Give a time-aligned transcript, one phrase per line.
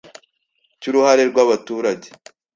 [0.79, 2.07] cy uruhare rw abaturage